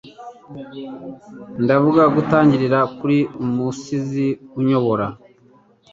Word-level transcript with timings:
Ndavuga 1.63 2.03
gutangirira 2.15 2.79
kuri 2.97 3.19
Umusizi 3.43 4.27
unyobora 4.59 5.05